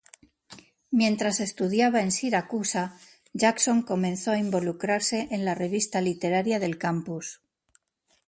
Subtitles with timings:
[0.89, 2.97] Mientras estudiaba en Siracusa,
[3.33, 7.39] Jackson comenzó a involucrarse en la revista literaria del campus.